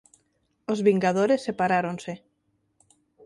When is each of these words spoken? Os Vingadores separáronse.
Os 0.71 0.79
Vingadores 0.87 1.45
separáronse. 1.47 2.13